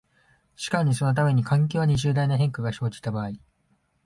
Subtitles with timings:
[0.55, 3.33] しかるにそのために、環境に重大な変化が生じた場合、